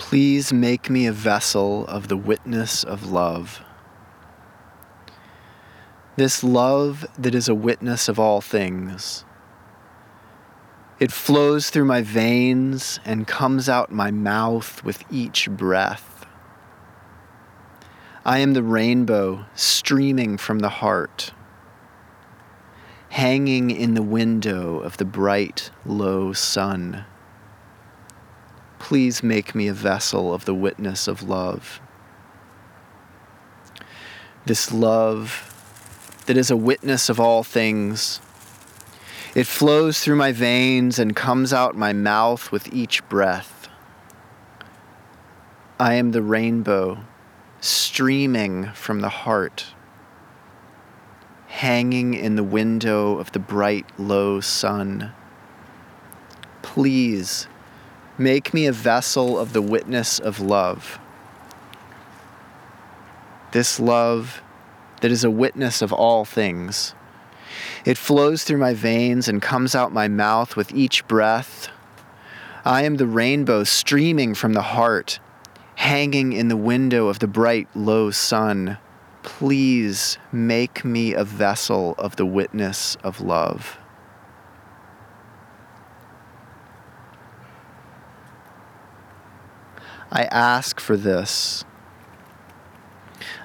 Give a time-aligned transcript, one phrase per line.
[0.00, 3.60] Please make me a vessel of the witness of love.
[6.16, 9.26] This love that is a witness of all things.
[10.98, 16.24] It flows through my veins and comes out my mouth with each breath.
[18.24, 21.34] I am the rainbow streaming from the heart,
[23.10, 27.04] hanging in the window of the bright, low sun.
[28.80, 31.80] Please make me a vessel of the witness of love.
[34.46, 35.46] This love
[36.26, 38.20] that is a witness of all things.
[39.36, 43.68] It flows through my veins and comes out my mouth with each breath.
[45.78, 47.04] I am the rainbow
[47.60, 49.66] streaming from the heart,
[51.46, 55.12] hanging in the window of the bright, low sun.
[56.62, 57.46] Please
[58.20, 60.98] Make me a vessel of the witness of love.
[63.52, 64.42] This love
[65.00, 66.94] that is a witness of all things.
[67.86, 71.70] It flows through my veins and comes out my mouth with each breath.
[72.62, 75.18] I am the rainbow streaming from the heart,
[75.76, 78.76] hanging in the window of the bright, low sun.
[79.22, 83.79] Please make me a vessel of the witness of love.
[90.12, 91.64] I ask for this.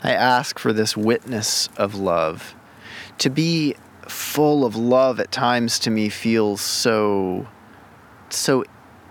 [0.04, 2.56] I ask for this witness of love.
[3.20, 3.76] To be
[4.08, 7.48] full of love at times to me feels so,
[8.30, 8.64] so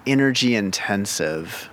[0.06, 1.70] energy intensive.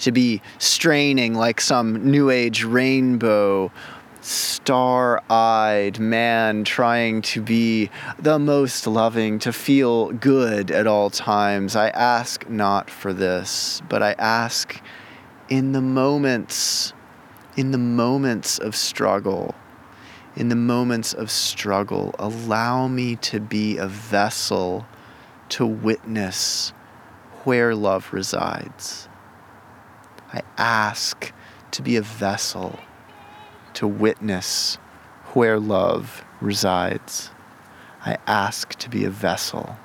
[0.00, 3.70] To be straining like some new age rainbow,
[4.24, 11.74] star eyed man trying to be the most loving, to feel good at all times.
[11.74, 14.80] I ask not for this, but I ask
[15.48, 16.92] in the moments,
[17.56, 19.54] in the moments of struggle,
[20.36, 24.86] in the moments of struggle, allow me to be a vessel
[25.50, 26.72] to witness
[27.44, 29.08] where love resides.
[30.32, 31.32] I ask
[31.72, 32.78] to be a vessel
[33.74, 34.76] to witness
[35.34, 37.30] where love resides.
[38.04, 39.76] I ask to be a vessel.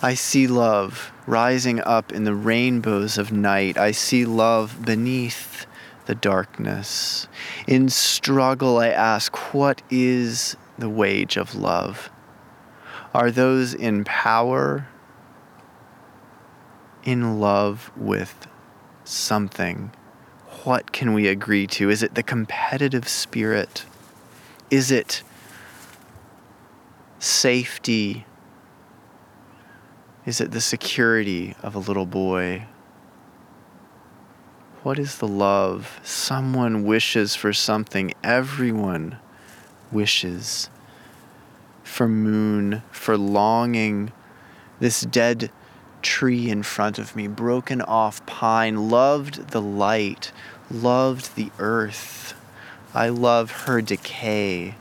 [0.00, 3.76] I see love rising up in the rainbows of night.
[3.76, 5.66] I see love beneath
[6.06, 7.28] the darkness.
[7.66, 12.10] In struggle, I ask, what is the wage of love?
[13.12, 14.86] Are those in power
[17.04, 18.46] in love with
[19.04, 19.90] something?
[20.64, 21.90] What can we agree to?
[21.90, 23.84] Is it the competitive spirit?
[24.70, 25.22] Is it
[27.18, 28.24] safety
[30.28, 32.66] is it the security of a little boy?
[34.82, 35.98] What is the love?
[36.02, 38.12] Someone wishes for something.
[38.22, 39.16] Everyone
[39.90, 40.68] wishes
[41.82, 44.12] for moon, for longing.
[44.80, 45.50] This dead
[46.02, 50.32] tree in front of me, broken off pine, loved the light,
[50.70, 52.34] loved the earth.
[52.94, 54.74] I love her decay.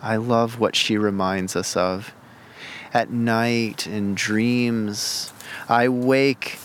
[0.00, 2.12] I love what she reminds us of
[2.92, 5.32] at night in dreams.
[5.68, 6.58] I wake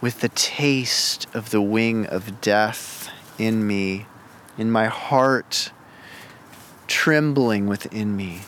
[0.00, 4.06] with the taste of the wing of death in me,
[4.58, 5.70] in my heart,
[6.86, 8.42] trembling within me.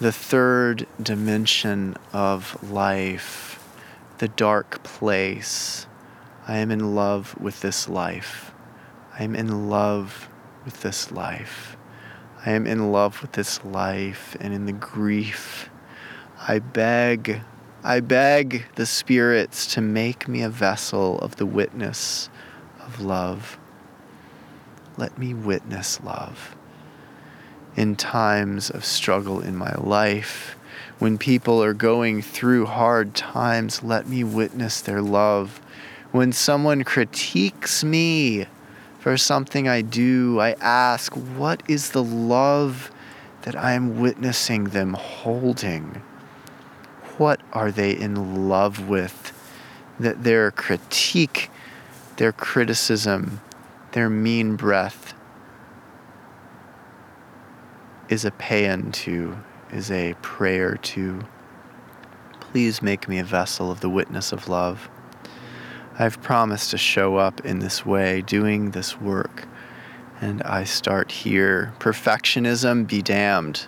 [0.00, 3.62] The third dimension of life,
[4.16, 5.86] the dark place.
[6.48, 8.50] I am in love with this life.
[9.18, 10.30] I am in love
[10.64, 11.76] with this life.
[12.46, 15.68] I am in love with this life and in the grief.
[16.48, 17.42] I beg,
[17.84, 22.30] I beg the spirits to make me a vessel of the witness
[22.80, 23.58] of love.
[24.96, 26.56] Let me witness love.
[27.76, 30.56] In times of struggle in my life,
[30.98, 35.60] when people are going through hard times, let me witness their love.
[36.10, 38.46] When someone critiques me,
[38.98, 42.90] for something I do, I ask, what is the love
[43.42, 46.02] that I am witnessing them holding?
[47.18, 49.32] What are they in love with?
[49.98, 51.50] That their critique,
[52.16, 53.40] their criticism,
[53.92, 55.14] their mean breath
[58.10, 59.38] is a paean to,
[59.70, 61.22] is a prayer to.
[62.40, 64.90] Please make me a vessel of the witness of love.
[65.96, 69.46] I've promised to show up in this way, doing this work.
[70.20, 71.72] And I start here.
[71.78, 73.66] Perfectionism be damned.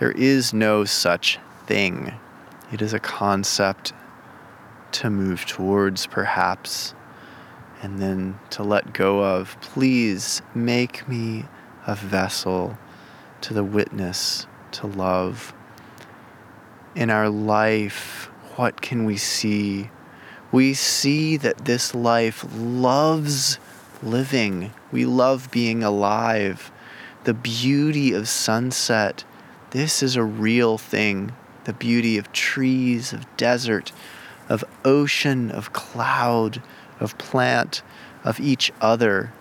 [0.00, 2.14] There is no such thing.
[2.72, 3.92] It is a concept
[4.92, 6.94] to move towards, perhaps,
[7.82, 9.60] and then to let go of.
[9.60, 11.44] Please make me
[11.86, 12.78] a vessel
[13.42, 15.52] to the witness, to love.
[16.94, 19.90] In our life, what can we see?
[20.50, 23.58] We see that this life loves
[24.02, 24.72] living.
[24.90, 26.70] We love being alive.
[27.24, 29.24] The beauty of sunset,
[29.70, 31.32] this is a real thing.
[31.64, 33.92] The beauty of trees, of desert,
[34.48, 36.62] of ocean, of cloud,
[36.98, 37.82] of plant,
[38.24, 39.32] of each other.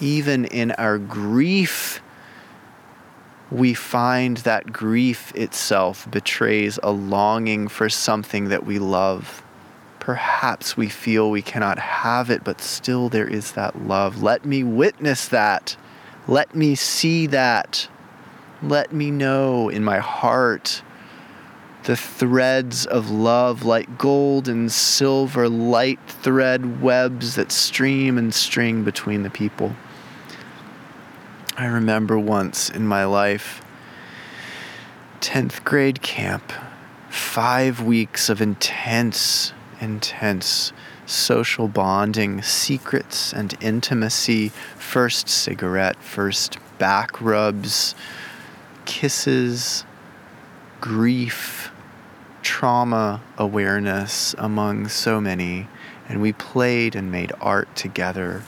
[0.00, 2.02] Even in our grief,
[3.50, 9.42] we find that grief itself betrays a longing for something that we love.
[10.00, 14.22] Perhaps we feel we cannot have it, but still there is that love.
[14.22, 15.76] Let me witness that.
[16.26, 17.88] Let me see that.
[18.62, 20.82] Let me know in my heart
[21.84, 28.84] the threads of love like gold and silver light thread webs that stream and string
[28.84, 29.74] between the people.
[31.58, 33.60] I remember once in my life,
[35.20, 36.52] 10th grade camp,
[37.10, 40.72] five weeks of intense, intense
[41.04, 47.96] social bonding, secrets and intimacy, first cigarette, first back rubs,
[48.84, 49.84] kisses,
[50.80, 51.72] grief,
[52.42, 55.66] trauma awareness among so many,
[56.08, 58.44] and we played and made art together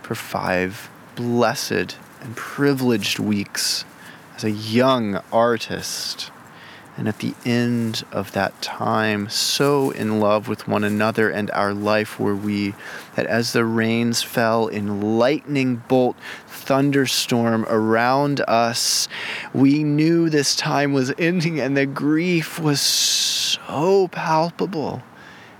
[0.00, 3.84] for five blessed and privileged weeks
[4.36, 6.30] as a young artist.
[6.96, 11.72] And at the end of that time, so in love with one another and our
[11.72, 12.74] life were we
[13.14, 16.16] that as the rains fell in lightning bolt
[16.48, 19.08] thunderstorm around us,
[19.54, 25.02] we knew this time was ending and the grief was so palpable,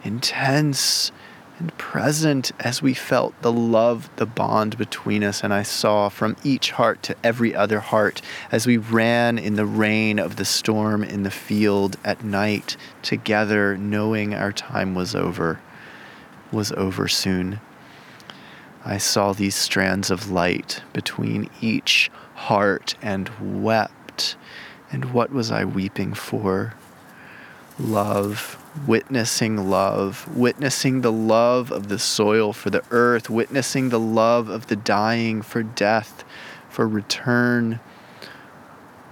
[0.03, 1.13] intense,
[1.59, 5.43] and present as we felt the love, the bond between us.
[5.43, 8.23] And I saw from each heart to every other heart
[8.53, 13.77] as we ran in the rain of the storm in the field at night together,
[13.77, 15.61] knowing our time was over,
[16.53, 17.61] was over soon.
[18.85, 23.31] I saw these strands of light between each heart and
[23.63, 24.37] wept.
[24.91, 26.75] And what was I weeping for?
[27.79, 34.49] Love witnessing love, witnessing the love of the soil for the earth, witnessing the love
[34.49, 36.25] of the dying for death,
[36.69, 37.81] for return,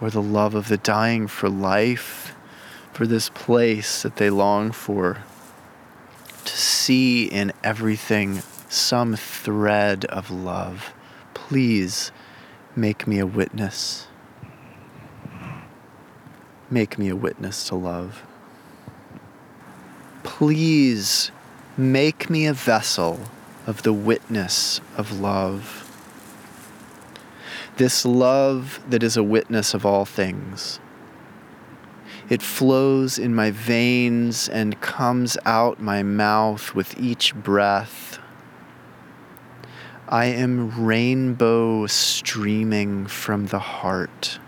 [0.00, 2.34] or the love of the dying for life,
[2.92, 5.18] for this place that they long for.
[6.44, 10.92] To see in everything some thread of love.
[11.34, 12.12] Please
[12.74, 14.06] make me a witness.
[16.70, 18.22] Make me a witness to love.
[20.38, 21.30] Please
[21.78, 23.18] make me a vessel
[23.66, 25.90] of the witness of love.
[27.78, 30.78] This love that is a witness of all things.
[32.28, 38.18] It flows in my veins and comes out my mouth with each breath.
[40.06, 44.38] I am rainbow streaming from the heart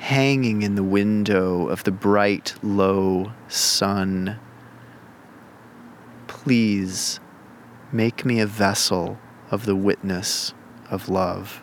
[0.00, 4.38] hanging in the window of the bright, low sun.
[6.26, 7.20] Please
[7.92, 9.18] make me a vessel
[9.50, 10.54] of the witness
[10.90, 11.60] of love.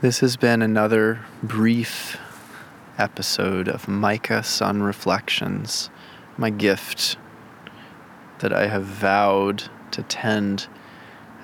[0.00, 2.18] This has been another brief
[2.98, 5.88] episode of Mica Sun Reflections,
[6.36, 7.16] my gift
[8.40, 10.66] that I have vowed to tend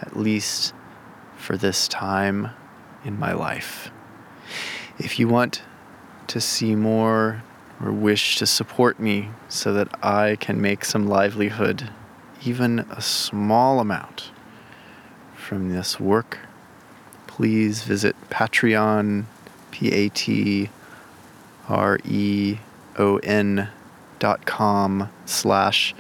[0.03, 0.75] at least
[1.37, 2.51] for this time
[3.05, 3.91] in my life.
[4.99, 5.63] If you want
[6.29, 7.43] to see more
[7.81, 11.91] or wish to support me so that I can make some livelihood,
[12.45, 14.31] even a small amount
[15.35, 16.39] from this work,
[17.27, 19.27] please visit Patreon,
[19.71, 20.71] P A T
[21.69, 22.59] R E
[22.99, 23.69] O N
[24.19, 25.95] dot com slash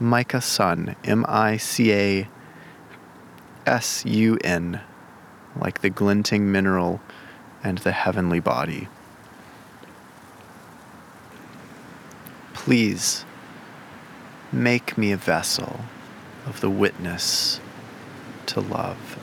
[0.00, 2.28] Mica Sun, M I C A
[3.68, 4.80] S U N,
[5.54, 7.02] like the glinting mineral
[7.62, 8.88] and the heavenly body.
[12.54, 13.26] Please
[14.50, 15.80] make me a vessel
[16.46, 17.60] of the witness
[18.46, 19.18] to love.